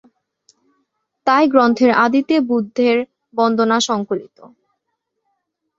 [1.27, 2.97] তাই গ্রন্থের আদিতে বুদ্ধের
[3.33, 4.37] বন্দনা সংকলিত।